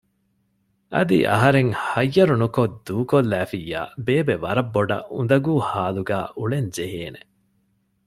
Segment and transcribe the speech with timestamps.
[0.93, 7.21] އަދި އަހަރެން ހައްޔަރުނުކޮށް ދޫކޮށްލައިފިއްޔާ ބޭބެ ވަރަށްބޮޑަށް އުނދަގޫ ހާލުގައި އުޅެން ޖެހޭނެ